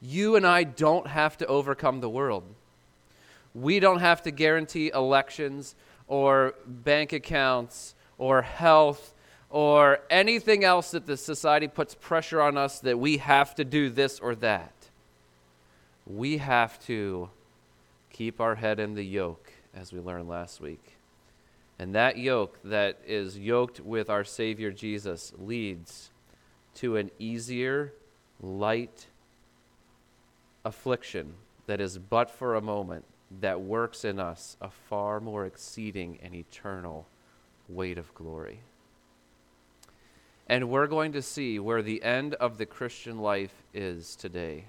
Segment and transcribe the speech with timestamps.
[0.00, 2.44] You and I don't have to overcome the world.
[3.54, 5.74] We don't have to guarantee elections
[6.08, 9.14] or bank accounts or health
[9.50, 13.88] or anything else that the society puts pressure on us that we have to do
[13.88, 14.72] this or that.
[16.06, 17.30] We have to
[18.12, 20.96] keep our head in the yoke, as we learned last week.
[21.78, 26.10] And that yoke that is yoked with our Savior Jesus leads
[26.76, 27.92] to an easier,
[28.40, 29.06] light
[30.64, 31.34] affliction
[31.66, 33.04] that is but for a moment,
[33.40, 37.06] that works in us a far more exceeding and eternal
[37.68, 38.60] weight of glory.
[40.46, 44.66] And we're going to see where the end of the Christian life is today.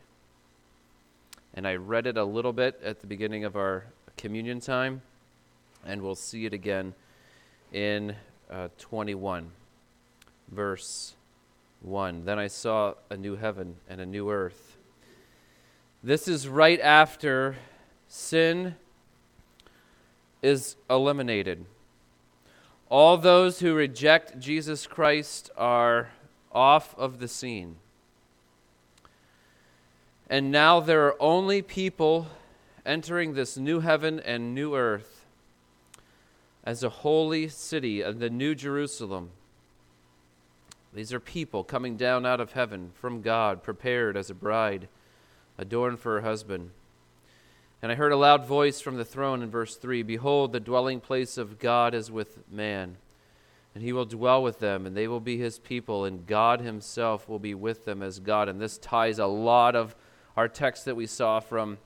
[1.53, 3.85] And I read it a little bit at the beginning of our
[4.17, 5.01] communion time,
[5.85, 6.93] and we'll see it again
[7.73, 8.15] in
[8.49, 9.51] uh, 21,
[10.49, 11.15] verse
[11.81, 12.25] 1.
[12.25, 14.74] Then I saw a new heaven and a new earth.
[16.05, 17.55] This is right after
[18.07, 18.75] sin
[20.43, 21.65] is eliminated.
[22.89, 26.09] All those who reject Jesus Christ are
[26.51, 27.77] off of the scene.
[30.29, 32.27] And now there are only people
[32.85, 35.25] entering this new heaven and new earth
[36.63, 39.31] as a holy city, of the new Jerusalem.
[40.93, 44.87] These are people coming down out of heaven from God, prepared as a bride,
[45.57, 46.71] adorned for her husband.
[47.81, 50.99] And I heard a loud voice from the throne in verse 3 Behold, the dwelling
[50.99, 52.97] place of God is with man,
[53.73, 57.29] and he will dwell with them, and they will be his people, and God himself
[57.29, 58.49] will be with them as God.
[58.49, 59.95] And this ties a lot of
[60.35, 61.77] our text that we saw from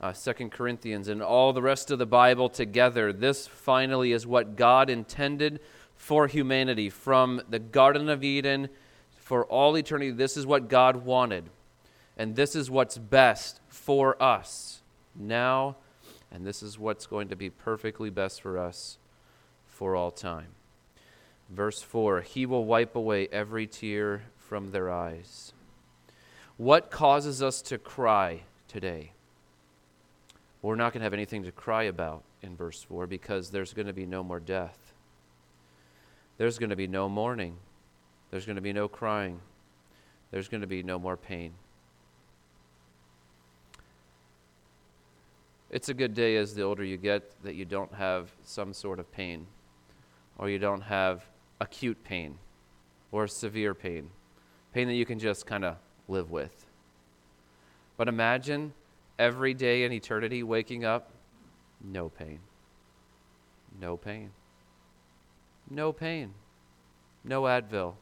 [0.00, 3.12] uh, 2 Corinthians and all the rest of the Bible together.
[3.12, 5.60] This finally is what God intended
[5.96, 8.68] for humanity from the Garden of Eden
[9.16, 10.10] for all eternity.
[10.10, 11.44] This is what God wanted,
[12.20, 14.82] and this is what's best for us
[15.14, 15.76] now,
[16.30, 18.98] and this is what's going to be perfectly best for us
[19.66, 20.48] for all time.
[21.48, 25.54] Verse 4 He will wipe away every tear from their eyes.
[26.58, 29.12] What causes us to cry today?
[30.60, 33.86] We're not going to have anything to cry about in verse 4 because there's going
[33.86, 34.92] to be no more death.
[36.36, 37.56] There's going to be no mourning.
[38.30, 39.40] There's going to be no crying.
[40.30, 41.54] There's going to be no more pain.
[45.70, 48.98] It's a good day as the older you get that you don't have some sort
[48.98, 49.46] of pain,
[50.36, 51.24] or you don't have
[51.60, 52.38] acute pain,
[53.12, 54.10] or severe pain,
[54.74, 55.76] pain that you can just kind of
[56.08, 56.66] live with.
[57.96, 58.72] But imagine
[59.16, 61.12] every day in eternity waking up,
[61.80, 62.40] no pain,
[63.80, 64.32] no pain,
[65.70, 66.34] no pain,
[67.22, 67.94] no Advil,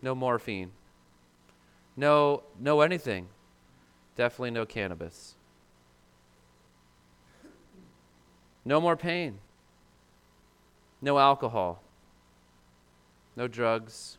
[0.00, 0.70] no morphine,
[1.94, 3.28] no, no anything,
[4.16, 5.34] definitely no cannabis
[8.68, 9.38] No more pain.
[11.00, 11.80] No alcohol.
[13.34, 14.18] No drugs.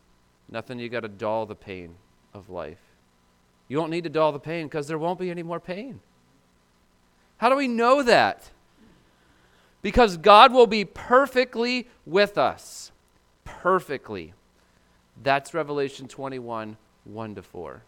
[0.49, 1.93] Nothing you got to dull the pain
[2.33, 2.81] of life.
[3.67, 5.99] You don't need to dull the pain because there won't be any more pain.
[7.37, 8.49] How do we know that?
[9.83, 12.91] Because God will be perfectly with us.
[13.45, 14.33] Perfectly.
[15.21, 17.83] That's Revelation 21 1 to 4.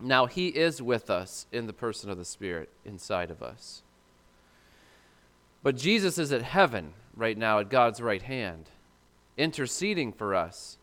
[0.00, 3.82] Now, He is with us in the person of the Spirit inside of us.
[5.62, 8.70] But Jesus is at heaven right now at God's right hand,
[9.36, 10.78] interceding for us.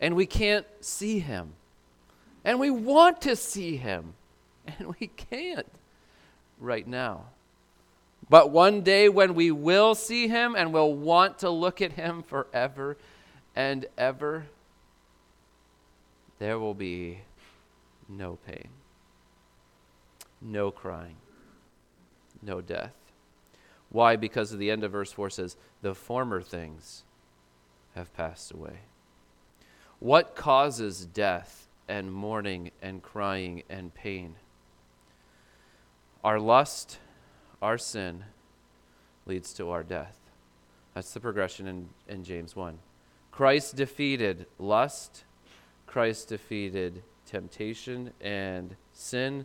[0.00, 1.54] And we can't see him.
[2.44, 4.14] And we want to see him.
[4.78, 5.66] And we can't
[6.60, 7.24] right now.
[8.30, 12.22] But one day when we will see him and will want to look at him
[12.22, 12.96] forever
[13.56, 14.46] and ever,
[16.38, 17.18] there will be
[18.08, 18.68] no pain,
[20.40, 21.16] no crying,
[22.40, 23.01] no death.
[23.92, 24.16] Why?
[24.16, 27.04] Because of the end of verse 4 says, The former things
[27.94, 28.80] have passed away.
[29.98, 34.36] What causes death and mourning and crying and pain?
[36.24, 36.98] Our lust,
[37.60, 38.24] our sin,
[39.26, 40.16] leads to our death.
[40.94, 42.78] That's the progression in, in James 1.
[43.30, 45.24] Christ defeated lust,
[45.86, 49.44] Christ defeated temptation and sin,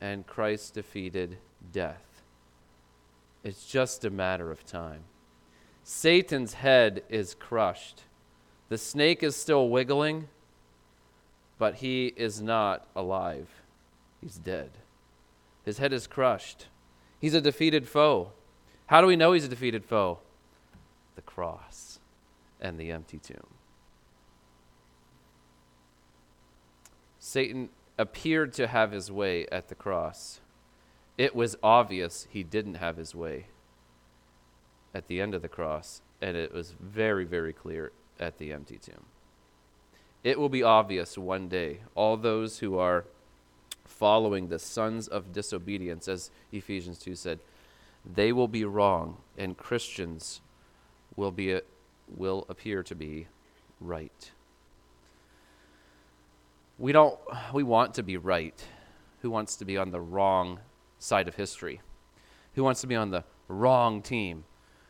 [0.00, 1.36] and Christ defeated
[1.72, 2.07] death.
[3.48, 5.04] It's just a matter of time.
[5.82, 8.02] Satan's head is crushed.
[8.68, 10.28] The snake is still wiggling,
[11.56, 13.48] but he is not alive.
[14.20, 14.72] He's dead.
[15.64, 16.66] His head is crushed.
[17.22, 18.32] He's a defeated foe.
[18.84, 20.18] How do we know he's a defeated foe?
[21.16, 22.00] The cross
[22.60, 23.54] and the empty tomb.
[27.18, 30.40] Satan appeared to have his way at the cross,
[31.18, 33.46] it was obvious he didn't have his way
[34.94, 38.78] at the end of the cross, and it was very, very clear at the empty
[38.78, 39.04] tomb.
[40.24, 43.04] It will be obvious one day, all those who are
[43.84, 47.40] following the sons of disobedience, as Ephesians 2 said,
[48.14, 50.40] they will be wrong, and Christians
[51.16, 51.60] will, be,
[52.16, 53.26] will appear to be
[53.80, 54.30] right.
[56.78, 57.18] We don't
[57.52, 58.54] we want to be right.
[59.22, 60.60] Who wants to be on the wrong
[60.98, 61.80] side of history?
[62.54, 64.44] Who wants to be on the wrong team?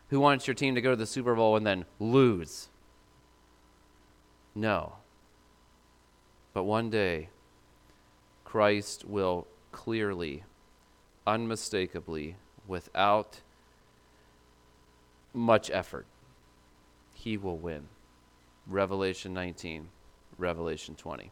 [0.08, 2.68] Who wants your team to go to the Super Bowl and then lose?
[4.54, 4.94] No.
[6.54, 7.28] But one day,
[8.44, 10.44] Christ will clearly,
[11.26, 13.40] unmistakably, without
[15.34, 16.06] much effort,
[17.12, 17.88] he will win.
[18.66, 19.88] Revelation 19,
[20.38, 21.30] Revelation 20.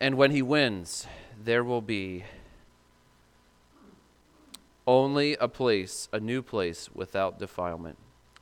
[0.00, 1.06] And when he wins,
[1.42, 2.24] there will be
[4.86, 7.98] only a place, a new place without defilement,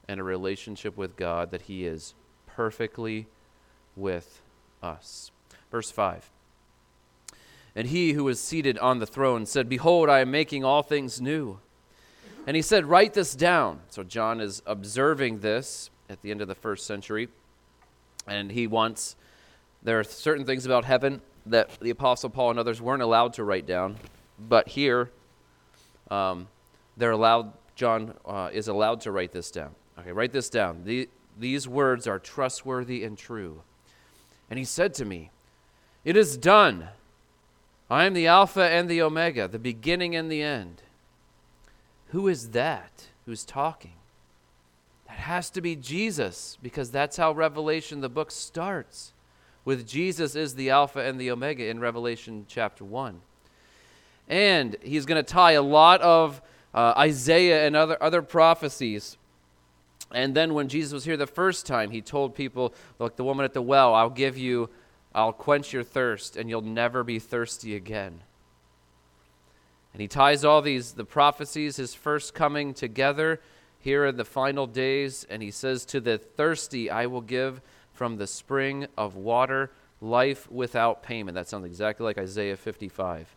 [0.08, 2.14] and a relationship with God that he is
[2.46, 3.26] perfectly
[3.96, 4.42] with
[4.82, 5.30] us.
[5.70, 6.30] Verse 5.
[7.76, 11.20] And he who was seated on the throne said, Behold, I am making all things
[11.20, 11.58] new.
[12.46, 13.80] And he said, Write this down.
[13.88, 17.28] So John is observing this at the end of the first century.
[18.26, 19.16] And he wants,
[19.82, 23.44] there are certain things about heaven that the Apostle Paul and others weren't allowed to
[23.44, 23.96] write down.
[24.38, 25.10] But here,
[26.10, 26.48] um,
[26.96, 29.74] they're allowed, John uh, is allowed to write this down.
[29.98, 30.82] Okay, write this down.
[30.84, 31.08] The,
[31.38, 33.62] these words are trustworthy and true.
[34.50, 35.30] And he said to me,
[36.04, 36.88] It is done.
[37.90, 40.82] I am the Alpha and the Omega, the beginning and the end.
[42.08, 43.94] Who is that who's talking?
[45.06, 49.12] That has to be Jesus, because that's how Revelation, the book, starts.
[49.64, 53.20] With Jesus is the Alpha and the Omega in Revelation chapter 1.
[54.28, 56.40] And he's going to tie a lot of
[56.72, 59.16] uh, Isaiah and other, other prophecies.
[60.12, 63.44] And then when Jesus was here the first time, he told people, Look, the woman
[63.44, 64.70] at the well, I'll give you,
[65.14, 68.20] I'll quench your thirst, and you'll never be thirsty again.
[69.92, 73.40] And he ties all these, the prophecies, his first coming together
[73.78, 75.24] here in the final days.
[75.30, 77.60] And he says, To the thirsty, I will give
[77.92, 81.36] from the spring of water life without payment.
[81.36, 83.34] That sounds exactly like Isaiah 55.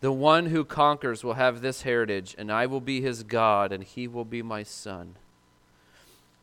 [0.00, 3.82] The one who conquers will have this heritage, and I will be his God, and
[3.82, 5.16] he will be my son.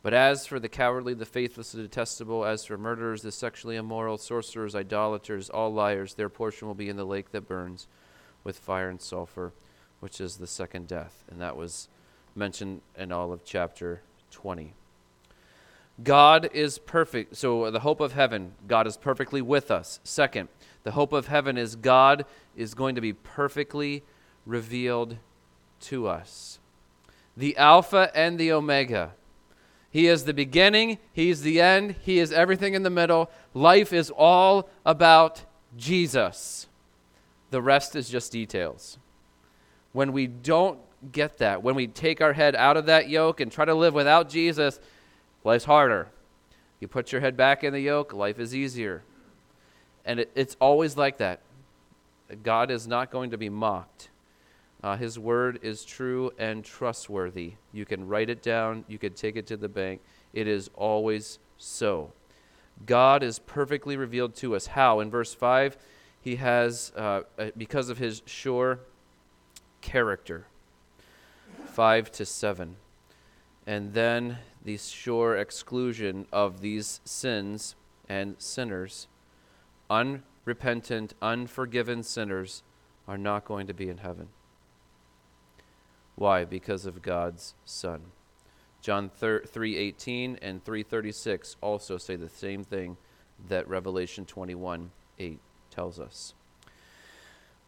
[0.03, 4.17] But as for the cowardly, the faithless, the detestable, as for murderers, the sexually immoral,
[4.17, 7.87] sorcerers, idolaters, all liars, their portion will be in the lake that burns
[8.43, 9.53] with fire and sulfur,
[10.01, 11.23] which is the second death.
[11.31, 11.87] And that was
[12.35, 14.01] mentioned in all of chapter
[14.31, 14.73] 20.
[16.03, 17.37] God is perfect.
[17.37, 19.99] So, the hope of heaven, God is perfectly with us.
[20.03, 20.49] Second,
[20.83, 22.25] the hope of heaven is God
[22.55, 24.03] is going to be perfectly
[24.45, 25.17] revealed
[25.81, 26.59] to us.
[27.37, 29.13] The Alpha and the Omega.
[29.89, 33.31] He is the beginning, He's the end, He is everything in the middle.
[33.53, 35.43] Life is all about
[35.77, 36.67] Jesus.
[37.51, 38.97] The rest is just details.
[39.93, 40.79] When we don't
[41.13, 43.93] get that, when we take our head out of that yoke and try to live
[43.93, 44.79] without Jesus,
[45.45, 46.09] life's harder.
[46.81, 49.03] You put your head back in the yoke, life is easier.
[50.03, 51.39] And it, it's always like that.
[52.43, 54.09] God is not going to be mocked.
[54.83, 57.53] Uh, his word is true and trustworthy.
[57.71, 60.01] You can write it down, you can take it to the bank.
[60.33, 62.11] It is always so.
[62.85, 64.67] God is perfectly revealed to us.
[64.67, 64.99] How?
[64.99, 65.77] In verse 5,
[66.21, 68.79] he has, uh, uh because of his sure
[69.81, 70.45] character.
[71.67, 72.75] 5 to 7.
[73.65, 77.75] And then the sure exclusion of these sins
[78.09, 79.07] and sinners
[79.89, 82.63] unrepentant, unforgiven sinners
[83.07, 84.27] are not going to be in heaven.
[86.15, 86.45] Why?
[86.45, 88.01] Because of God's Son.
[88.81, 92.97] John 3:18 and 3:36 also say the same thing
[93.47, 96.33] that Revelation 21:8 tells us.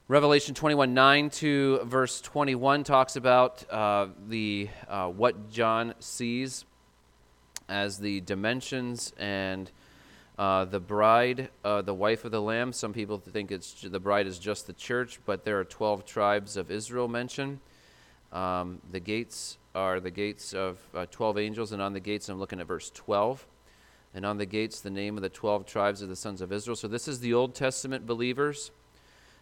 [0.08, 6.66] Revelation 21 9 to verse 21 talks about uh, the uh, what John sees
[7.70, 9.72] as the dimensions and
[10.38, 14.28] uh, the bride, uh, the wife of the Lamb, some people think it's the bride
[14.28, 17.60] is just the church, but there are 12 tribes of Israel mentioned.
[18.32, 22.40] Um, the gates are the gates of uh, 12 angels, and on the gates, I'm
[22.40, 23.46] looking at verse 12.
[24.14, 26.76] And on the gates, the name of the 12 tribes of the sons of Israel.
[26.76, 28.72] So this is the Old Testament believers.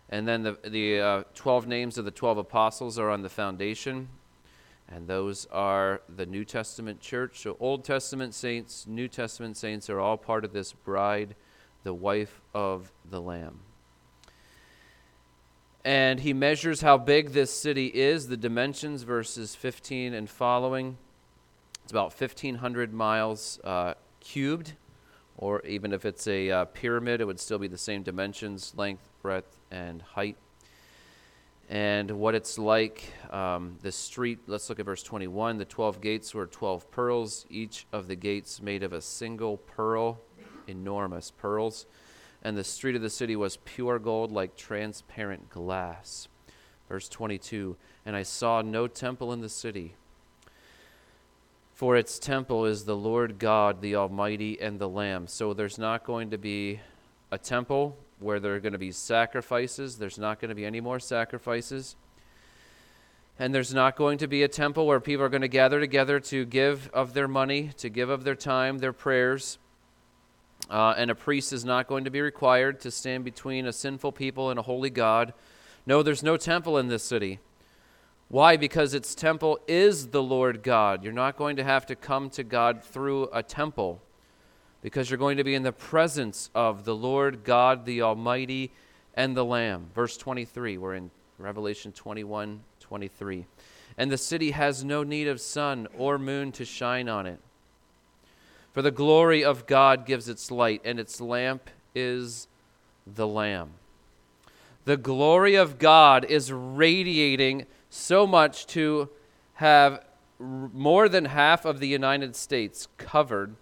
[0.09, 4.09] And then the, the uh, 12 names of the 12 apostles are on the foundation
[4.87, 7.39] and those are the New Testament church.
[7.41, 11.35] So, Old Testament saints, New Testament saints are all part of this bride
[11.85, 13.59] the wife of the Lamb.
[15.85, 20.97] And he measures how big this city is, the dimensions, verses 15 and following.
[21.83, 24.73] It's about 1,500 miles uh, cubed,
[25.37, 29.07] or even if it's a uh, pyramid, it would still be the same dimensions length,
[29.21, 30.37] breadth, and height.
[31.69, 35.57] And what it's like, um, the street, let's look at verse 21.
[35.57, 40.19] The 12 gates were 12 pearls, each of the gates made of a single pearl,
[40.67, 41.87] enormous pearls
[42.45, 46.27] and the street of the city was pure gold like transparent glass.
[46.87, 49.95] Verse 22 And I saw no temple in the city,
[51.73, 55.25] for its temple is the Lord God, the Almighty, and the Lamb.
[55.25, 56.81] So there's not going to be
[57.31, 59.97] a temple where there are going to be sacrifices.
[59.97, 61.95] There's not going to be any more sacrifices.
[63.37, 66.19] And there's not going to be a temple where people are going to gather together
[66.21, 69.57] to give of their money, to give of their time, their prayers.
[70.69, 74.13] Uh, and a priest is not going to be required to stand between a sinful
[74.13, 75.33] people and a holy God.
[75.85, 77.39] No, there's no temple in this city.
[78.29, 78.57] Why?
[78.57, 81.03] Because its temple is the Lord God.
[81.03, 84.01] You're not going to have to come to God through a temple
[84.85, 88.69] because you're going to be in the presence of the Lord God, the Almighty,
[89.15, 89.87] and the Lamb.
[89.95, 93.47] Verse 23, we're in Revelation 21 23.
[93.97, 97.39] And the city has no need of sun or moon to shine on it
[98.75, 102.49] for the glory of God gives its light, and its lamp is
[103.07, 103.69] the Lamb.
[104.83, 109.09] The glory of God is radiating so much to
[109.53, 110.03] have
[110.37, 113.55] more than half of the United States covered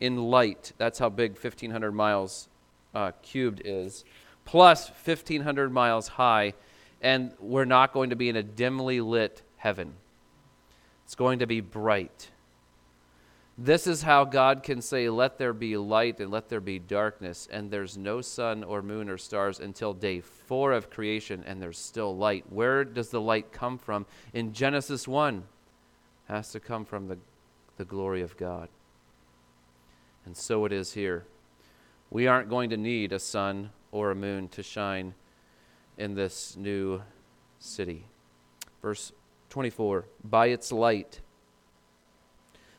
[0.00, 0.72] in light.
[0.78, 2.48] That's how big 1,500 miles
[2.94, 4.04] uh, cubed is,
[4.44, 6.54] plus 1,500 miles high,
[7.00, 9.94] and we're not going to be in a dimly lit heaven.
[11.04, 12.30] It's going to be bright.
[13.60, 17.48] This is how God can say, Let there be light and let there be darkness,
[17.50, 21.78] and there's no sun or moon or stars until day four of creation, and there's
[21.78, 22.44] still light.
[22.50, 24.06] Where does the light come from?
[24.32, 25.42] In Genesis 1,
[26.28, 27.18] has to come from the,
[27.78, 28.68] the glory of God.
[30.28, 31.24] And so it is here.
[32.10, 35.14] We aren't going to need a sun or a moon to shine
[35.96, 37.00] in this new
[37.58, 38.04] city.
[38.82, 39.12] Verse
[39.48, 41.22] 24 By its light,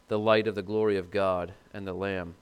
[0.10, 2.36] the light of the glory of God and the Lamb.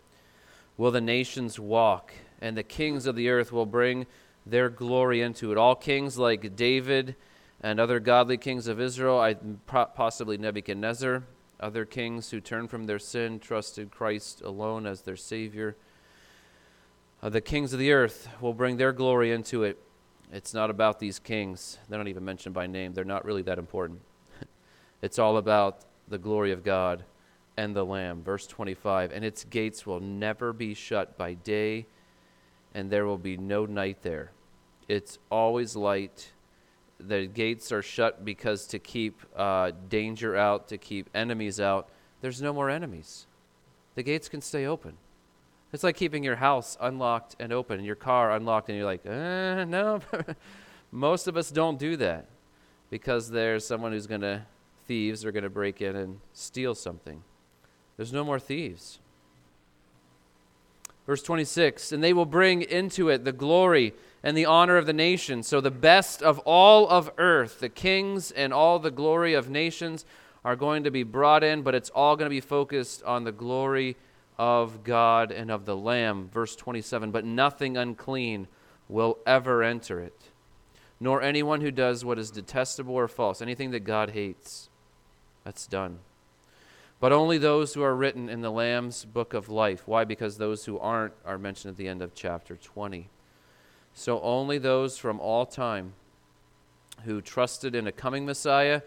[0.76, 2.12] Will the nations walk,
[2.42, 4.08] and the kings of the earth will bring
[4.46, 5.58] their glory into it.
[5.58, 7.16] All kings like David
[7.62, 9.34] and other godly kings of Israel,
[9.66, 11.24] possibly Nebuchadnezzar,
[11.60, 15.76] other kings who turned from their sin, trusted Christ alone as their Savior.
[17.22, 19.80] Uh, the kings of the earth will bring their glory into it.
[20.32, 21.78] It's not about these kings.
[21.90, 22.94] They're not even mentioned by name.
[22.94, 24.02] They're not really that important.
[25.02, 27.04] it's all about the glory of God
[27.56, 28.22] and the Lamb.
[28.22, 31.88] Verse 25 And its gates will never be shut by day,
[32.76, 34.32] and there will be no night there.
[34.88, 36.32] It's always light.
[37.00, 41.90] The gates are shut because to keep uh, danger out, to keep enemies out.
[42.22, 43.28] There's no more enemies.
[43.96, 44.98] The gates can stay open.
[45.74, 49.06] It's like keeping your house unlocked and open, and your car unlocked, and you're like,
[49.06, 50.00] uh, no.
[50.92, 52.26] Most of us don't do that
[52.90, 54.44] because there's someone who's going to,
[54.88, 57.22] thieves are going to break in and steal something.
[57.98, 59.00] There's no more thieves.
[61.06, 63.94] Verse 26 And they will bring into it the glory
[64.24, 65.48] and the honor of the nations.
[65.48, 70.06] So the best of all of earth, the kings and all the glory of nations,
[70.44, 73.32] are going to be brought in, but it's all going to be focused on the
[73.32, 73.98] glory
[74.38, 76.30] of God and of the Lamb.
[76.32, 78.48] Verse 27 But nothing unclean
[78.88, 80.30] will ever enter it,
[81.00, 84.70] nor anyone who does what is detestable or false, anything that God hates.
[85.44, 86.00] That's done
[87.00, 89.88] but only those who are written in the Lamb's book of life.
[89.88, 90.04] Why?
[90.04, 93.10] Because those who aren't are mentioned at the end of chapter 20.
[93.98, 95.94] So only those from all time
[97.06, 98.84] who trusted in a coming Messiah,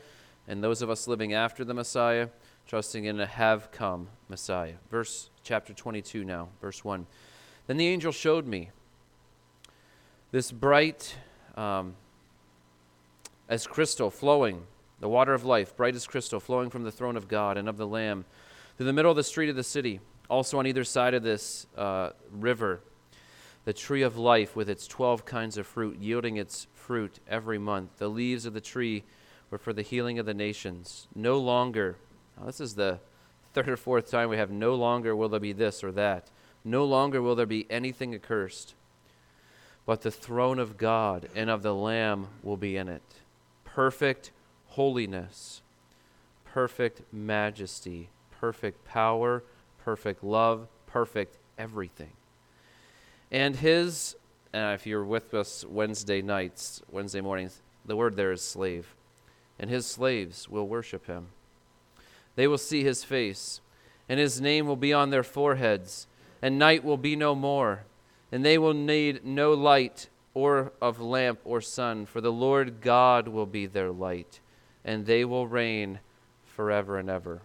[0.46, 2.28] and those of us living after the Messiah,
[2.68, 4.74] trusting in a have come Messiah.
[4.88, 7.08] Verse chapter 22 now, verse 1.
[7.66, 8.70] Then the angel showed me
[10.30, 11.16] this bright
[11.56, 11.96] um,
[13.48, 14.62] as crystal flowing
[15.00, 17.78] the water of life, bright as crystal, flowing from the throne of God and of
[17.78, 18.26] the Lamb,
[18.76, 19.98] through the middle of the street of the city.
[20.28, 22.80] Also on either side of this uh, river,
[23.70, 27.98] the tree of life with its 12 kinds of fruit, yielding its fruit every month.
[27.98, 29.04] The leaves of the tree
[29.48, 31.06] were for the healing of the nations.
[31.14, 31.94] No longer,
[32.44, 32.98] this is the
[33.54, 36.32] third or fourth time we have no longer will there be this or that.
[36.64, 38.74] No longer will there be anything accursed,
[39.86, 43.20] but the throne of God and of the Lamb will be in it.
[43.62, 44.32] Perfect
[44.70, 45.62] holiness,
[46.44, 48.08] perfect majesty,
[48.40, 49.44] perfect power,
[49.78, 52.10] perfect love, perfect everything.
[53.30, 54.16] And his,
[54.52, 58.94] uh, if you're with us Wednesday nights, Wednesday mornings, the word there is slave.
[59.58, 61.28] And his slaves will worship him.
[62.36, 63.60] They will see his face,
[64.08, 66.06] and his name will be on their foreheads,
[66.40, 67.84] and night will be no more.
[68.32, 73.28] And they will need no light or of lamp or sun, for the Lord God
[73.28, 74.40] will be their light,
[74.84, 75.98] and they will reign
[76.44, 77.42] forever and ever.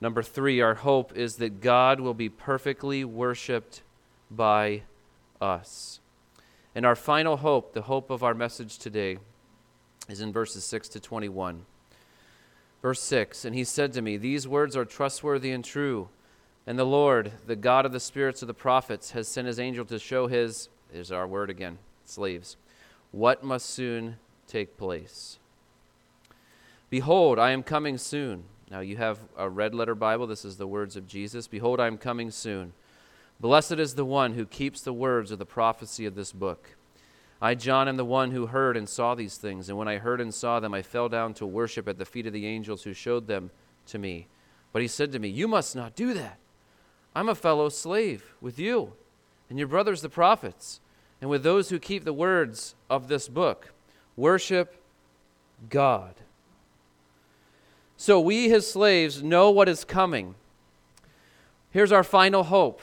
[0.00, 3.82] Number three, our hope is that God will be perfectly worshiped
[4.30, 4.82] by
[5.40, 6.00] us.
[6.74, 9.18] And our final hope, the hope of our message today,
[10.08, 11.66] is in verses 6 to 21.
[12.80, 16.08] Verse 6 And he said to me, These words are trustworthy and true.
[16.66, 19.84] And the Lord, the God of the spirits of the prophets, has sent his angel
[19.86, 22.56] to show his, is our word again, slaves,
[23.12, 24.16] what must soon
[24.46, 25.38] take place.
[26.88, 28.44] Behold, I am coming soon.
[28.70, 30.26] Now you have a red letter Bible.
[30.26, 31.48] This is the words of Jesus.
[31.48, 32.72] Behold, I am coming soon.
[33.40, 36.76] Blessed is the one who keeps the words of the prophecy of this book.
[37.42, 39.68] I, John, am the one who heard and saw these things.
[39.68, 42.26] And when I heard and saw them, I fell down to worship at the feet
[42.26, 43.50] of the angels who showed them
[43.86, 44.28] to me.
[44.72, 46.38] But he said to me, You must not do that.
[47.14, 48.92] I'm a fellow slave with you
[49.50, 50.80] and your brothers the prophets,
[51.20, 53.72] and with those who keep the words of this book.
[54.16, 54.80] Worship
[55.68, 56.14] God.
[58.00, 60.34] So we, his slaves, know what is coming.
[61.70, 62.80] Here's our final hope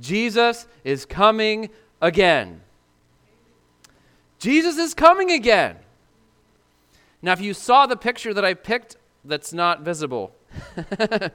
[0.00, 1.70] Jesus is coming
[2.02, 2.60] again.
[4.40, 5.76] Jesus is coming again.
[7.22, 10.34] Now, if you saw the picture that I picked that's not visible,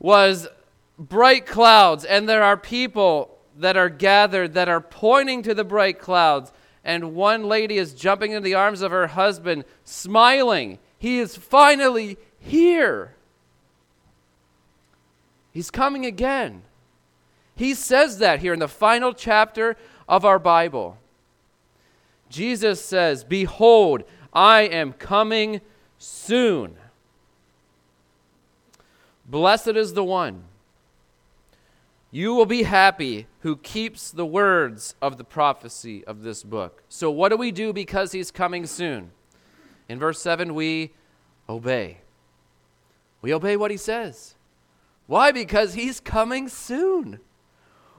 [0.00, 0.48] was
[0.98, 6.00] bright clouds, and there are people that are gathered that are pointing to the bright
[6.00, 6.50] clouds.
[6.82, 10.80] And one lady is jumping into the arms of her husband, smiling.
[11.00, 13.16] He is finally here.
[15.50, 16.62] He's coming again.
[17.56, 19.76] He says that here in the final chapter
[20.08, 20.98] of our Bible.
[22.28, 25.60] Jesus says, Behold, I am coming
[25.98, 26.76] soon.
[29.26, 30.44] Blessed is the one
[32.10, 36.82] you will be happy who keeps the words of the prophecy of this book.
[36.88, 39.12] So, what do we do because he's coming soon?
[39.90, 40.92] In verse 7, we
[41.48, 41.98] obey.
[43.22, 44.36] We obey what he says.
[45.08, 45.32] Why?
[45.32, 47.18] Because he's coming soon.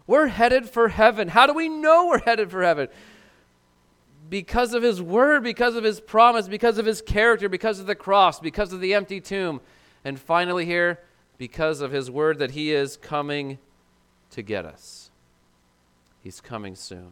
[0.07, 1.27] We're headed for heaven.
[1.27, 2.87] How do we know we're headed for heaven?
[4.29, 7.95] Because of his word, because of his promise, because of his character, because of the
[7.95, 9.59] cross, because of the empty tomb.
[10.05, 11.01] And finally, here,
[11.37, 13.57] because of his word that he is coming
[14.29, 15.11] to get us.
[16.21, 17.11] He's coming soon.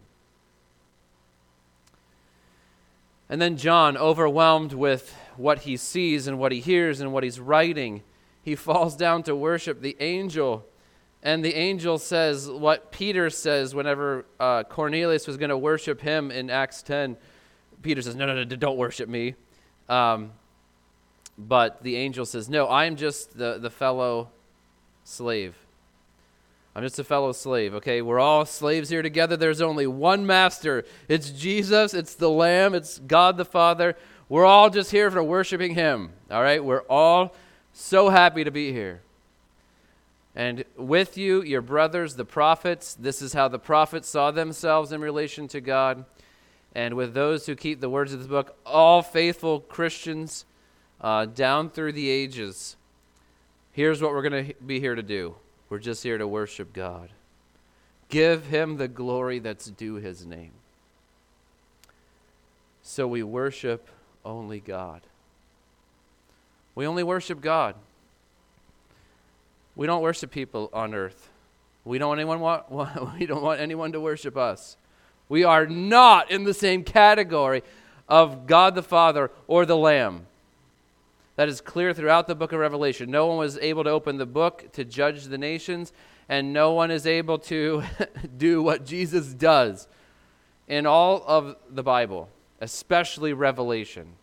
[3.30, 7.39] And then John, overwhelmed with what he sees and what he hears and what he's
[7.39, 8.02] writing,
[8.42, 10.65] he falls down to worship the angel.
[11.22, 16.32] And the angel says what Peter says whenever uh, Cornelius was going to worship him
[16.32, 17.18] in Acts 10.
[17.82, 19.36] Peter says, No, no, no, don't worship me.
[19.88, 20.32] Um,
[21.38, 24.30] but the angel says, No, I am just the, the fellow
[25.04, 25.56] slave
[26.80, 28.02] I'm just a fellow slave, okay?
[28.02, 29.36] We're all slaves here together.
[29.36, 30.86] There's only one master.
[31.10, 33.98] It's Jesus, it's the Lamb, it's God the Father.
[34.30, 36.63] We're all just here for worshiping Him, all right?
[36.63, 37.36] We're all
[37.74, 39.02] so happy to be here.
[40.34, 45.02] And with you, your brothers, the prophets, this is how the prophets saw themselves in
[45.02, 46.06] relation to God.
[46.74, 50.46] And with those who keep the words of this book, all faithful Christians
[51.02, 52.78] uh, down through the ages,
[53.74, 55.36] here's what we're going to be here to do
[55.69, 57.10] we're just here to worship God.
[58.10, 60.51] Give him the glory that's due his name.
[62.82, 63.88] So we worship
[64.25, 65.01] only God.
[66.73, 67.75] We only worship God.
[69.75, 71.29] We don't worship people on earth.
[71.86, 72.71] We don't anyone want,
[73.19, 74.75] we don't want anyone to worship us.
[75.29, 77.62] We are not in the same category
[78.08, 80.25] of God the Father or the Lamb.
[81.39, 83.10] That is clear throughout the book of Revelation.
[83.10, 85.93] No one was able to open the book to judge the nations,
[86.28, 87.82] and no one is able to
[88.38, 89.88] do what Jesus does
[90.67, 92.28] in all of the Bible,
[92.60, 94.15] especially Revelation.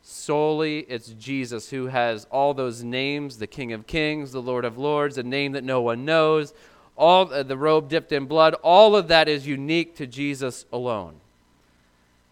[0.00, 4.78] Solely, it's Jesus who has all those names the King of Kings, the Lord of
[4.78, 6.54] Lords, a name that no one knows,
[6.96, 8.54] all uh, the robe dipped in blood.
[8.62, 11.16] All of that is unique to Jesus alone.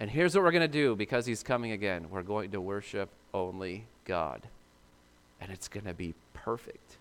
[0.00, 3.10] And here's what we're going to do because he's coming again we're going to worship
[3.34, 4.42] only God.
[5.40, 6.96] And it's going to be perfect.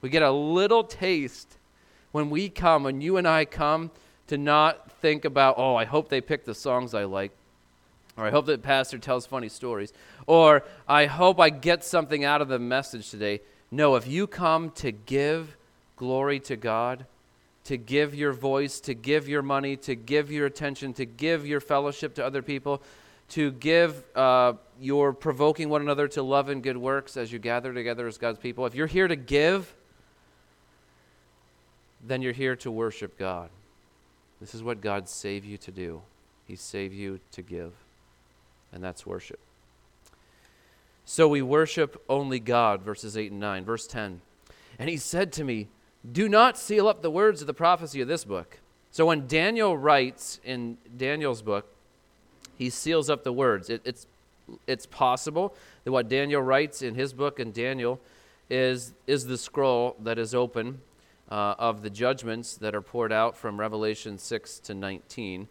[0.00, 1.56] We get a little taste
[2.10, 3.90] when we come, when you and I come,
[4.26, 7.32] to not think about, oh, I hope they pick the songs I like,
[8.16, 9.92] or I hope that the pastor tells funny stories,
[10.26, 13.40] or I hope I get something out of the message today.
[13.70, 15.56] No, if you come to give
[15.96, 17.06] glory to God,
[17.64, 21.60] to give your voice, to give your money, to give your attention, to give your
[21.60, 22.82] fellowship to other people,
[23.32, 27.72] to give uh, your provoking one another to love and good works as you gather
[27.72, 29.74] together as God's people, if you're here to give,
[32.06, 33.48] then you're here to worship God.
[34.38, 36.02] This is what God saved you to do.
[36.46, 37.72] He saved you to give,
[38.70, 39.40] and that's worship.
[41.06, 43.64] So we worship only God, verses 8 and 9.
[43.64, 44.20] Verse 10.
[44.78, 45.68] And he said to me,
[46.10, 48.58] Do not seal up the words of the prophecy of this book.
[48.90, 51.72] So when Daniel writes in Daniel's book,
[52.56, 53.70] he seals up the words.
[53.70, 54.06] It, it's,
[54.66, 58.00] it's possible that what Daniel writes in his book in Daniel
[58.50, 60.80] is, is the scroll that is open
[61.30, 65.48] uh, of the judgments that are poured out from Revelation 6 to 19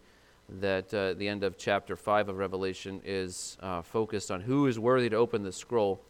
[0.60, 4.78] that uh, the end of chapter 5 of Revelation is uh, focused on who is
[4.78, 6.00] worthy to open the scroll.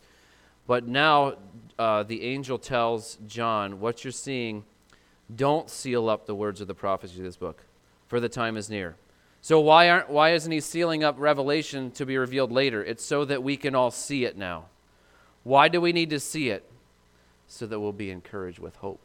[0.67, 1.35] But now
[1.79, 4.65] uh, the angel tells John, What you're seeing,
[5.35, 7.65] don't seal up the words of the prophecy of this book,
[8.09, 8.97] for the time is near.
[9.43, 12.83] So why aren't why isn't he sealing up Revelation to be revealed later?
[12.83, 14.67] It's so that we can all see it now.
[15.43, 16.65] Why do we need to see it?
[17.49, 19.05] So that we'll be encouraged with hope.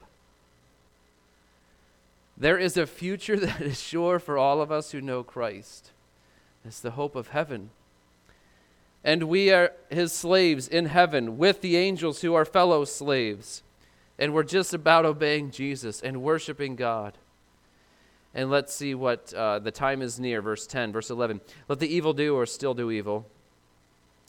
[2.37, 5.89] There is a future that is sure for all of us who know Christ.
[6.63, 7.71] It's the hope of heaven.
[9.03, 13.63] And we are his slaves in heaven with the angels who are fellow slaves.
[14.19, 17.13] And we're just about obeying Jesus and worshiping God.
[18.33, 20.41] And let's see what uh, the time is near.
[20.41, 21.41] Verse 10, verse 11.
[21.67, 23.25] Let the evil evildoer still do evil.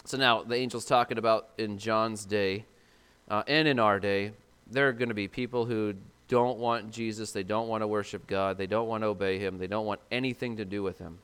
[0.05, 2.65] So now the angel's talking about in John's day
[3.29, 4.33] uh, and in our day,
[4.71, 5.95] there are going to be people who
[6.29, 7.33] don't want Jesus.
[7.33, 8.59] They don't want to worship God.
[8.59, 9.59] They don't want to obey Him.
[9.59, 11.19] They don't want anything to do with Him.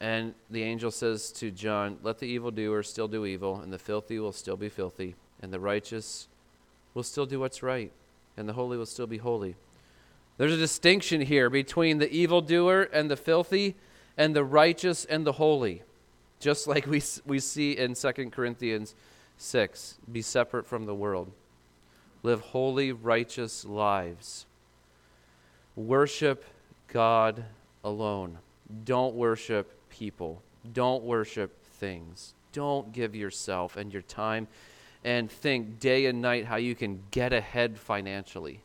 [0.00, 3.78] And the angel says to John, Let the evil evildoer still do evil, and the
[3.78, 6.28] filthy will still be filthy, and the righteous
[6.92, 7.92] will still do what's right,
[8.36, 9.56] and the holy will still be holy.
[10.38, 13.74] There's a distinction here between the evildoer and the filthy,
[14.16, 15.82] and the righteous and the holy,
[16.40, 18.94] just like we, we see in 2 Corinthians
[19.38, 21.30] 6 be separate from the world
[22.26, 24.46] live holy, righteous lives.
[25.76, 26.44] Worship
[26.88, 27.44] God
[27.84, 28.38] alone.
[28.84, 30.42] Don't worship people.
[30.72, 32.34] Don't worship things.
[32.52, 34.48] Don't give yourself and your time
[35.04, 38.60] and think day and night how you can get ahead financially.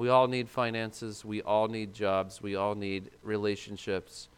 [0.00, 1.26] We all need finances.
[1.26, 2.40] We all need jobs.
[2.40, 4.30] We all need relationships.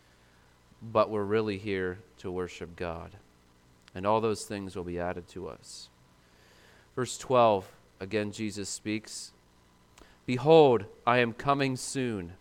[0.82, 3.12] But we're really here to worship God.
[3.94, 5.88] And all those things will be added to us.
[6.96, 7.70] Verse 12
[8.00, 9.30] Again, Jesus speaks
[10.26, 12.32] Behold, I am coming soon,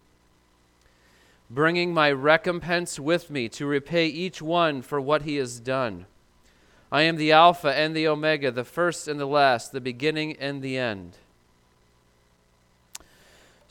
[1.47, 6.07] bringing my recompense with me to repay each one for what he has done.
[6.91, 10.63] I am the Alpha and the Omega, the first and the last, the beginning and
[10.63, 11.17] the end.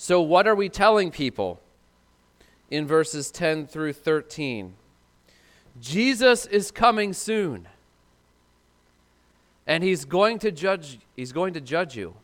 [0.02, 1.60] So, what are we telling people
[2.70, 4.72] in verses 10 through 13?
[5.78, 7.68] Jesus is coming soon.
[9.66, 12.14] And he's going to judge he's going to judge you.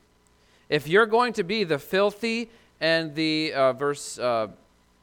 [0.70, 2.48] If you're going to be the filthy
[2.80, 4.48] and the uh, verse uh,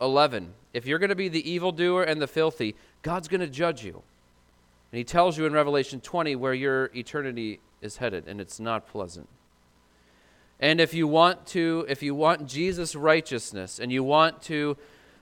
[0.02, 3.86] 11 if you're going to be the evildoer and the filthy god's going to judge
[3.86, 4.02] you.
[4.92, 8.88] And he tells you in revelation 20 where your eternity is headed and it's not
[8.88, 9.30] pleasant
[10.60, 14.78] and if you want to if you want jesus righteousness and you want to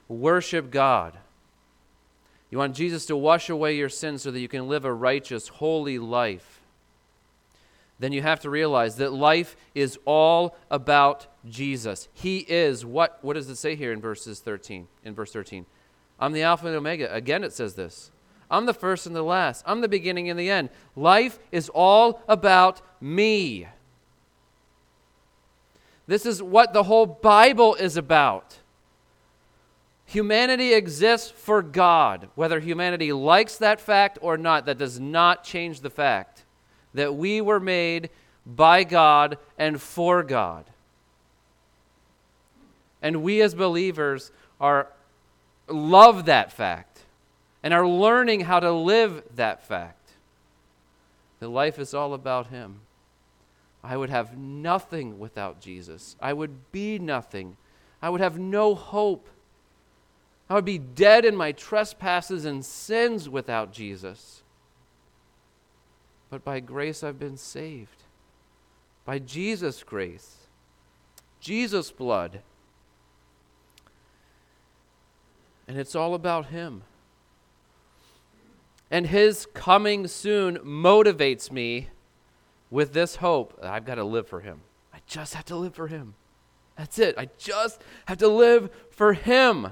[0.08, 1.18] worship god
[2.50, 5.48] you want jesus to wash away your sins so that you can live a righteous
[5.48, 6.62] holy life
[8.02, 12.10] then you have to realize that life is all about Jesus.
[12.14, 14.88] He is what what does it say here in verses 13?
[15.06, 15.68] In verse 13.
[16.20, 17.14] I'm the Alpha and Omega.
[17.14, 18.10] Again it says this.
[18.50, 19.64] I'm the first and the last.
[19.68, 20.70] I'm the beginning and the end.
[20.96, 23.68] Life is all about me.
[26.08, 28.58] This is what the whole Bible is about.
[30.06, 32.28] Humanity exists for God.
[32.36, 36.44] Whether humanity likes that fact or not, that does not change the fact
[36.94, 38.10] that we were made
[38.46, 40.66] by God and for God.
[43.02, 44.90] And we as believers are
[45.68, 47.00] love that fact
[47.64, 50.12] and are learning how to live that fact.
[51.40, 52.82] That life is all about him.
[53.84, 56.16] I would have nothing without Jesus.
[56.20, 57.58] I would be nothing.
[58.02, 59.28] I would have no hope.
[60.50, 64.42] I would be dead in my trespasses and sins without Jesus
[66.32, 68.04] but by grace I've been saved.
[69.06, 70.48] By Jesus' grace,
[71.40, 72.42] Jesus' blood.
[75.68, 76.84] And it's all about Him.
[78.90, 81.90] And His coming soon motivates me
[82.72, 84.62] with this hope I've got to live for Him.
[84.92, 86.16] I just have to live for Him.
[86.78, 87.16] That's it.
[87.18, 89.68] I just have to live for Him.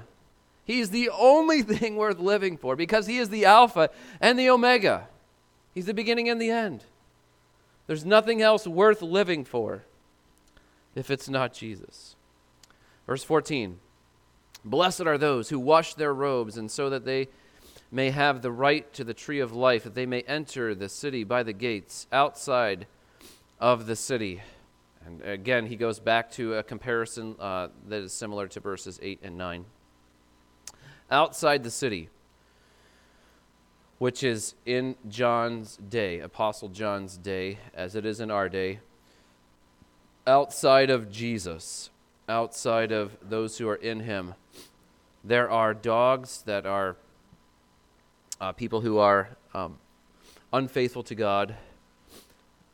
[0.64, 5.08] He's the only thing worth living for because He is the Alpha and the Omega.
[5.74, 6.84] He's the beginning and the end.
[7.86, 9.82] There's nothing else worth living for
[10.94, 12.14] if it's not Jesus.
[13.06, 13.78] Verse 14
[14.64, 17.28] Blessed are those who wash their robes, and so that they
[17.90, 21.24] may have the right to the tree of life, that they may enter the city
[21.24, 22.86] by the gates outside
[23.58, 24.42] of the city.
[25.04, 29.20] And again, he goes back to a comparison uh, that is similar to verses 8
[29.22, 29.64] and 9.
[31.10, 32.08] Outside the city,
[33.98, 38.80] which is in John's day, Apostle John's day, as it is in our day,
[40.26, 41.90] outside of Jesus,
[42.28, 44.34] outside of those who are in him,
[45.24, 46.96] there are dogs that are
[48.40, 49.78] uh, people who are um,
[50.52, 51.54] unfaithful to God.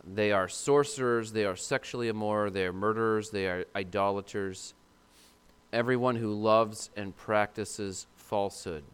[0.05, 4.75] They are sorcerers, they are sexually immoral, they are murderers, they are idolaters.
[5.73, 8.85] Everyone who loves and practices falsehood.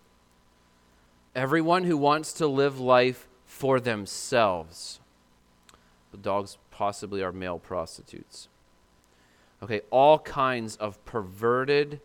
[1.34, 5.00] Everyone who wants to live life for themselves.
[6.10, 8.48] The dogs possibly are male prostitutes.
[9.62, 12.00] Okay, all kinds of perverted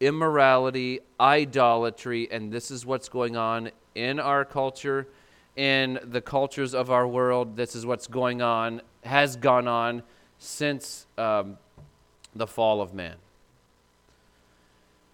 [0.00, 5.08] immorality, idolatry, and this is what's going on in our culture,
[5.56, 7.56] in the cultures of our world.
[7.56, 10.02] This is what's going on, has gone on
[10.38, 11.58] since um,
[12.34, 13.16] the fall of man.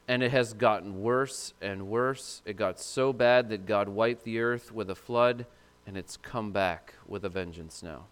[0.08, 2.42] And it has gotten worse and worse.
[2.44, 5.46] It got so bad that God wiped the earth with a flood,
[5.86, 8.06] and it's come back with a vengeance now.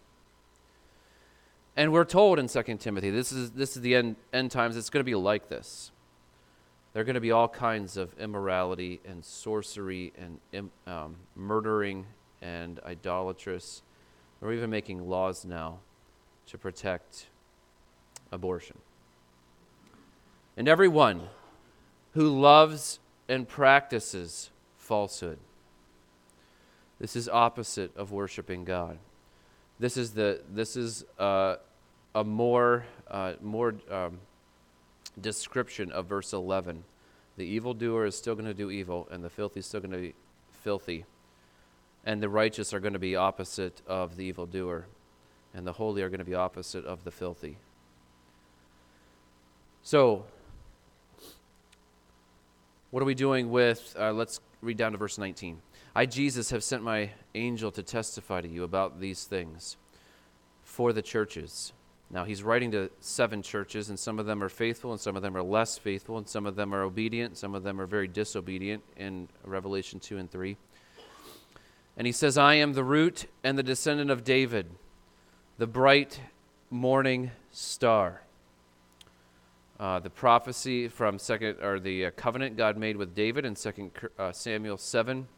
[1.77, 4.91] And we're told in 2 Timothy, this is, this is the end, end times, it's
[4.91, 5.91] going to be like this.
[6.99, 12.07] There are going to be all kinds of immorality and sorcery and um, murdering
[12.43, 13.83] and idolatrous.
[14.41, 15.79] We're even making laws now
[16.49, 17.27] to protect
[18.33, 18.79] abortion.
[20.57, 21.29] And everyone
[22.15, 25.39] who loves and practices falsehood.
[26.99, 28.99] This is opposite of worshiping God.
[29.79, 31.59] This is the this is uh,
[32.13, 34.19] a more, uh, more um,
[35.21, 36.85] description of verse 11.
[37.37, 39.99] The evildoer is still going to do evil, and the filthy is still going to
[39.99, 40.15] be
[40.51, 41.05] filthy.
[42.05, 44.87] And the righteous are going to be opposite of the evildoer,
[45.55, 47.59] and the holy are going to be opposite of the filthy.
[49.83, 50.25] So,
[52.91, 55.61] what are we doing with, uh, let's read down to verse 19.
[55.95, 59.77] I, Jesus, have sent my angel to testify to you about these things
[60.63, 61.73] for the churches.
[62.11, 65.21] Now, he's writing to seven churches, and some of them are faithful, and some of
[65.23, 68.09] them are less faithful, and some of them are obedient, some of them are very
[68.09, 70.57] disobedient in Revelation 2 and 3.
[71.99, 74.67] And he says, I am the root and the descendant of David,
[75.59, 76.21] the bright
[76.71, 78.23] morning star.
[79.79, 83.93] Uh, the prophecy from second or the uh, covenant God made with David in Second
[84.19, 85.29] uh, Samuel seven,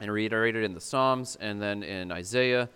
[0.00, 2.70] and reiterated in the Psalms, and then in Isaiah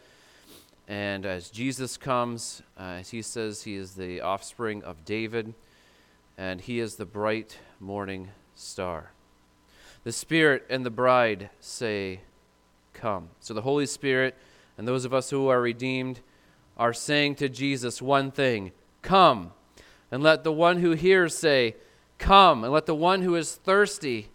[0.87, 5.55] and as Jesus comes, uh, as he says, he is the offspring of David,
[6.37, 9.13] and he is the bright morning star.
[10.05, 12.21] The Spirit and the bride say,
[12.93, 13.31] Come.
[13.41, 14.37] So the Holy Spirit
[14.77, 16.21] and those of us who are redeemed
[16.77, 19.53] are saying to Jesus one thing Come.
[20.11, 21.77] And let the one who hears say,
[22.19, 22.63] Come.
[22.63, 24.29] And let the one who is thirsty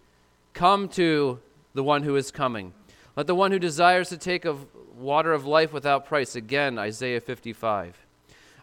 [0.54, 1.40] come to
[1.74, 2.74] the one who is coming.
[3.16, 4.66] Let the one who desires to take of
[5.00, 6.36] water of life without price.
[6.36, 8.06] Again, Isaiah 55.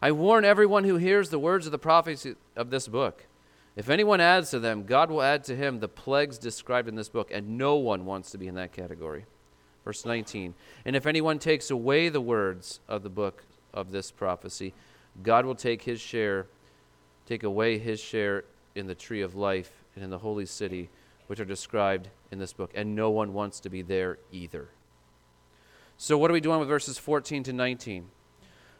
[0.00, 3.26] I warn everyone who hears the words of the prophecy of this book.
[3.74, 7.08] If anyone adds to them, God will add to him the plagues described in this
[7.08, 9.24] book, and no one wants to be in that category.
[9.84, 10.54] Verse 19.
[10.84, 14.74] And if anyone takes away the words of the book of this prophecy,
[15.22, 16.46] God will take his share,
[17.26, 18.44] take away his share
[18.74, 20.88] in the tree of life and in the holy city,
[21.26, 24.68] which are described in this book, and no one wants to be there either.
[25.98, 28.08] So, what are we doing with verses 14 to 19?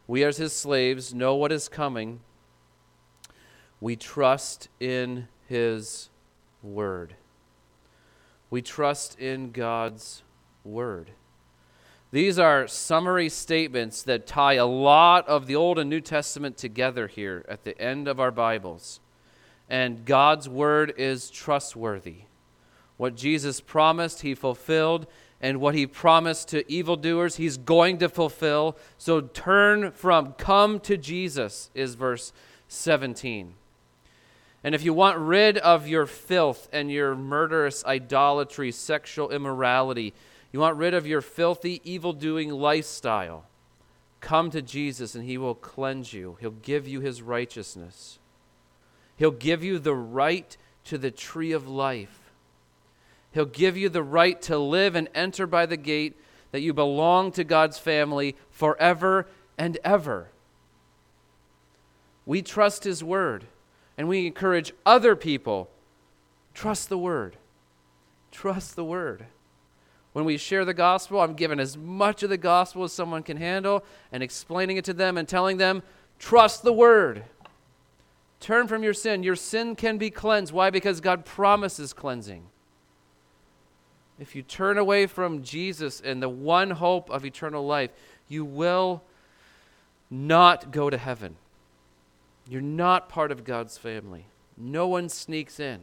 [0.07, 2.21] We, as his slaves, know what is coming.
[3.81, 6.11] We trust in his
[6.63, 7.15] word.
[8.51, 10.23] We trust in God's
[10.63, 11.11] word.
[12.11, 17.07] These are summary statements that tie a lot of the Old and New Testament together
[17.07, 19.01] here at the end of our Bibles.
[19.71, 22.25] And God's word is trustworthy.
[22.99, 25.07] What Jesus promised, he fulfilled,
[25.41, 28.77] and what he promised to evildoers, he's going to fulfill.
[28.99, 32.33] So turn from, come to Jesus, is verse
[32.69, 33.55] 17.
[34.65, 40.15] And if you want rid of your filth and your murderous idolatry, sexual immorality,
[40.53, 43.45] you want rid of your filthy, evil doing lifestyle,
[44.21, 46.37] come to Jesus and he will cleanse you.
[46.41, 48.19] He'll give you his righteousness.
[49.17, 52.26] He'll give you the right to the tree of life.
[53.37, 56.17] He'll give you the right to live and enter by the gate
[56.53, 59.27] that you belong to God's family forever
[59.59, 60.29] and ever.
[62.25, 63.45] We trust his word
[63.99, 65.69] and we encourage other people
[66.55, 67.37] trust the word.
[68.33, 69.27] Trust the word.
[70.15, 73.37] When we share the gospel, I'm giving as much of the gospel as someone can
[73.37, 75.83] handle and explaining it to them and telling them,
[76.19, 77.25] trust the word.
[78.41, 79.23] Turn from your sin.
[79.23, 80.55] Your sin can be cleansed.
[80.55, 80.71] Why?
[80.71, 82.47] Because God promises cleansing.
[84.19, 87.91] If you turn away from Jesus and the one hope of eternal life,
[88.29, 89.03] you will
[90.11, 91.37] not go to heaven.
[92.49, 94.27] You're not part of God's family.
[94.57, 95.81] No one sneaks in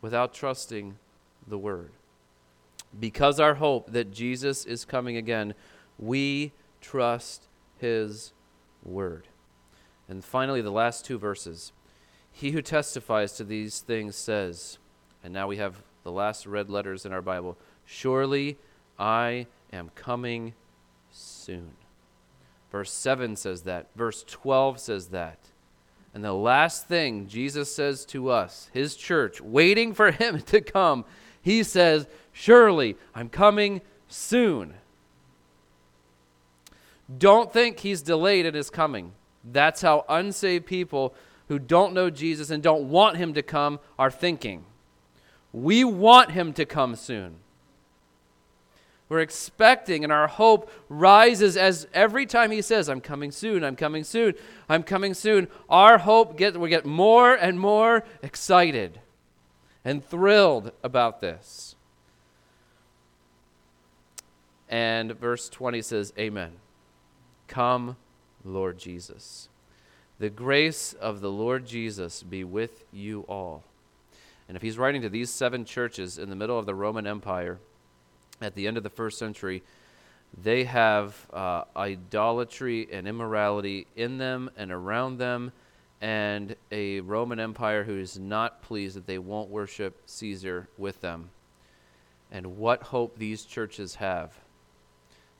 [0.00, 0.96] without trusting
[1.46, 1.92] the word.
[2.98, 5.54] Because our hope that Jesus is coming again,
[5.98, 7.46] we trust
[7.78, 8.32] his
[8.82, 9.28] word.
[10.08, 11.72] And finally, the last two verses.
[12.32, 14.78] He who testifies to these things says,
[15.22, 18.56] and now we have the last red letters in our Bible Surely
[18.96, 20.54] I am coming
[21.10, 21.72] soon.
[22.70, 23.88] Verse 7 says that.
[23.96, 25.38] Verse 12 says that.
[26.14, 31.04] And the last thing Jesus says to us, his church, waiting for him to come,
[31.42, 34.74] he says, Surely I'm coming soon.
[37.18, 39.12] Don't think he's delayed in his coming.
[39.44, 41.14] That's how unsaved people
[41.48, 44.64] who don't know Jesus and don't want him to come are thinking.
[45.56, 47.36] We want him to come soon.
[49.08, 53.74] We're expecting, and our hope rises as every time he says, I'm coming soon, I'm
[53.74, 54.34] coming soon,
[54.68, 55.48] I'm coming soon.
[55.70, 59.00] Our hope gets, we get more and more excited
[59.82, 61.74] and thrilled about this.
[64.68, 66.52] And verse 20 says, Amen.
[67.48, 67.96] Come,
[68.44, 69.48] Lord Jesus.
[70.18, 73.64] The grace of the Lord Jesus be with you all.
[74.48, 77.58] And if he's writing to these seven churches in the middle of the Roman Empire
[78.40, 79.62] at the end of the first century,
[80.42, 85.52] they have uh, idolatry and immorality in them and around them,
[86.00, 91.30] and a Roman Empire who is not pleased that they won't worship Caesar with them.
[92.30, 94.32] And what hope these churches have?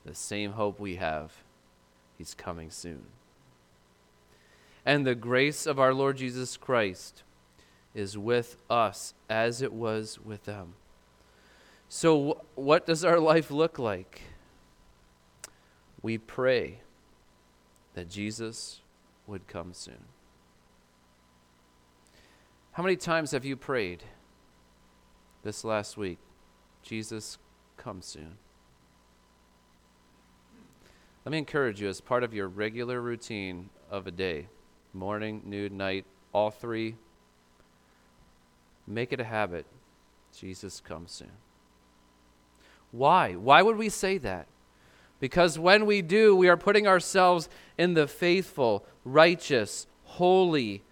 [0.04, 1.32] The same hope we have.
[2.16, 3.02] He's coming soon.
[4.84, 7.22] And the grace of our Lord Jesus Christ
[7.96, 10.74] is with us as it was with them.
[11.88, 14.20] So, what does our life look like?
[16.02, 16.80] We pray
[17.94, 18.82] that Jesus
[19.26, 20.04] would come soon.
[22.72, 24.04] How many times have you prayed
[25.42, 26.18] this last week?
[26.82, 27.38] Jesus,
[27.78, 28.36] come soon.
[31.24, 34.48] Let me encourage you as part of your regular routine of a day
[34.92, 36.96] morning, noon, night, all three
[38.86, 39.66] Make it a habit.
[40.36, 41.32] Jesus comes soon.
[42.92, 43.34] Why?
[43.34, 44.46] Why would we say that?
[45.18, 50.82] Because when we do, we are putting ourselves in the faithful, righteous, holy,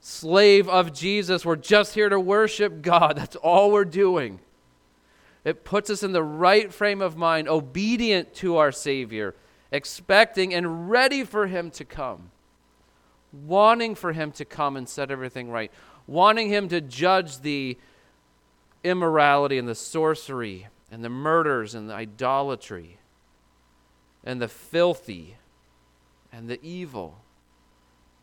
[0.00, 1.44] slave of Jesus.
[1.44, 3.16] We're just here to worship God.
[3.16, 4.40] That's all we're doing.
[5.44, 9.34] It puts us in the right frame of mind, obedient to our Savior,
[9.70, 12.30] expecting and ready for Him to come,
[13.32, 15.70] wanting for Him to come and set everything right,
[16.08, 17.78] wanting him to judge the
[18.82, 22.98] immorality and the sorcery and the murders and the idolatry
[24.24, 25.36] and the filthy
[26.32, 27.18] and the evil.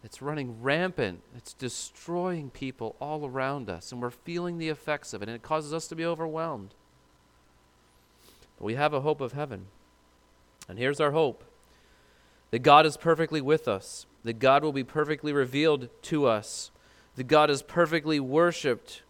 [0.04, 1.21] It's running rampant.
[1.38, 5.41] It's destroying people all around us, and we're feeling the effects of it, and it
[5.41, 6.74] causes us to be overwhelmed.
[8.58, 9.67] But we have a hope of heaven.
[10.67, 11.43] And here's our hope
[12.52, 16.71] that God is perfectly with us, that God will be perfectly revealed to us
[17.15, 19.01] that God is perfectly worshiped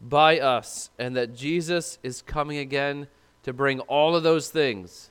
[0.00, 3.06] by us, and that Jesus is coming again
[3.42, 5.10] to bring all of those things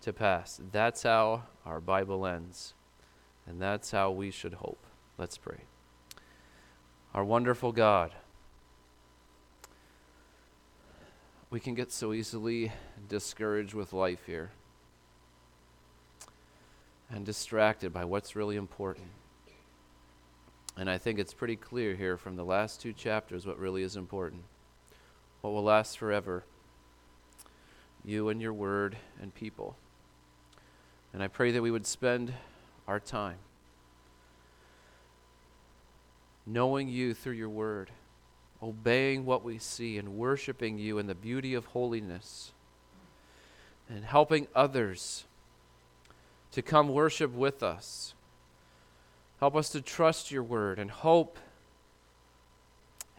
[0.00, 0.60] to pass.
[0.70, 2.74] That's how our Bible ends,
[3.46, 4.84] and that's how we should hope.
[5.18, 5.62] Let's pray.
[7.14, 8.12] Our wonderful God,
[11.50, 12.72] we can get so easily
[13.08, 14.50] discouraged with life here
[17.10, 19.08] and distracted by what's really important.
[20.76, 23.96] And I think it's pretty clear here from the last two chapters what really is
[23.96, 24.42] important.
[25.40, 26.44] What will last forever.
[28.04, 29.76] You and your word and people.
[31.12, 32.34] And I pray that we would spend
[32.86, 33.38] our time
[36.46, 37.90] knowing you through your word,
[38.62, 42.52] obeying what we see, and worshiping you in the beauty of holiness,
[43.88, 45.24] and helping others
[46.52, 48.14] to come worship with us.
[49.40, 51.38] Help us to trust your word and hope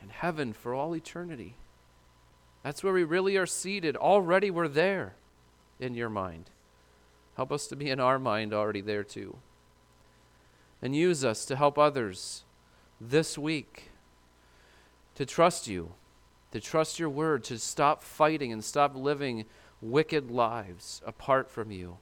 [0.02, 1.56] in heaven for all eternity.
[2.64, 3.96] That's where we really are seated.
[3.96, 5.16] Already we're there
[5.80, 6.50] in your mind.
[7.36, 9.38] Help us to be in our mind already there too.
[10.82, 12.44] And use us to help others
[13.00, 13.92] this week
[15.16, 15.94] to trust you,
[16.52, 19.46] to trust your word, to stop fighting and stop living
[19.82, 21.98] wicked lives apart from you.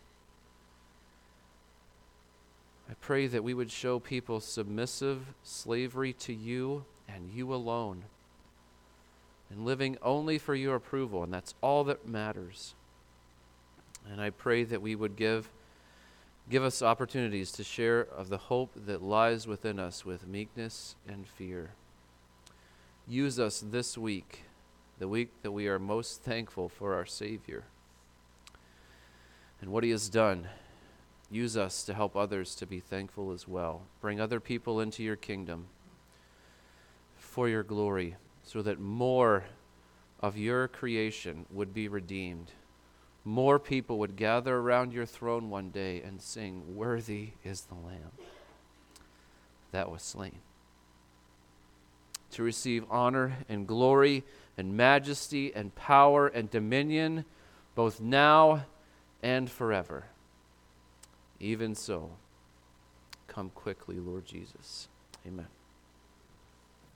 [2.89, 8.03] I pray that we would show people submissive slavery to you and you alone,
[9.49, 12.75] and living only for your approval, and that's all that matters.
[14.11, 15.49] And I pray that we would give
[16.49, 21.27] give us opportunities to share of the hope that lies within us with meekness and
[21.27, 21.71] fear.
[23.07, 24.43] Use us this week,
[24.99, 27.63] the week that we are most thankful for our Savior
[29.59, 30.47] and what He has done.
[31.31, 33.81] Use us to help others to be thankful as well.
[34.01, 35.67] Bring other people into your kingdom
[37.17, 39.45] for your glory, so that more
[40.21, 42.51] of your creation would be redeemed
[43.27, 48.11] more people would gather around your throne one day and sing, Worthy is the Lamb
[49.71, 50.37] that was slain.
[52.31, 54.23] To receive honor and glory
[54.57, 57.25] and majesty and power and dominion,
[57.73, 58.65] both now
[59.23, 60.05] and forever.
[61.45, 62.09] Even so,
[63.27, 64.87] come quickly, Lord Jesus.
[65.27, 65.45] Amen.